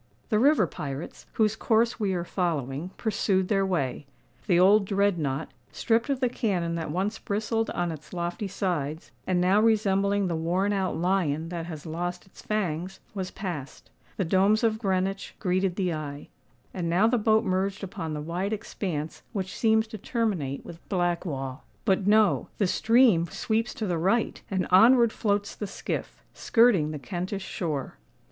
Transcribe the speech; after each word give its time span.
The 0.29 0.39
river 0.39 0.65
pirates, 0.65 1.27
whose 1.33 1.55
course 1.55 1.99
we 1.99 2.15
are 2.15 2.23
following, 2.23 2.89
pursued 2.97 3.49
their 3.49 3.63
way: 3.67 4.07
the 4.47 4.59
old 4.59 4.85
Dreadnought, 4.85 5.49
stripped 5.71 6.09
of 6.09 6.21
the 6.21 6.27
cannon 6.27 6.73
that 6.73 6.89
once 6.89 7.19
bristled 7.19 7.69
on 7.69 7.91
its 7.91 8.11
lofty 8.11 8.47
sides, 8.47 9.11
and 9.27 9.39
now 9.39 9.61
resembling 9.61 10.25
the 10.25 10.35
worn 10.35 10.73
out 10.73 10.97
lion 10.97 11.49
that 11.49 11.67
has 11.67 11.85
lost 11.85 12.25
its 12.25 12.41
fangs, 12.41 12.99
was 13.13 13.29
passed;—the 13.29 14.25
domes 14.25 14.63
of 14.63 14.79
Greenwich 14.79 15.35
greeted 15.37 15.75
the 15.75 15.93
eye;—and 15.93 16.89
now 16.89 17.05
the 17.05 17.19
boat 17.19 17.43
merged 17.43 17.83
upon 17.83 18.15
the 18.15 18.21
wide 18.21 18.53
expanse 18.53 19.21
which 19.33 19.55
seems 19.55 19.85
to 19.85 19.99
terminate 19.99 20.65
with 20.65 20.81
Blackwall. 20.89 21.63
But, 21.85 22.07
no! 22.07 22.47
the 22.57 22.65
stream 22.65 23.27
sweeps 23.27 23.71
to 23.75 23.85
the 23.85 23.99
right; 23.99 24.41
and 24.49 24.65
onward 24.71 25.13
floats 25.13 25.53
the 25.53 25.67
skiff—skirting 25.67 26.89
the 26.89 26.97
Kentish 26.97 27.45
shore. 27.45 27.99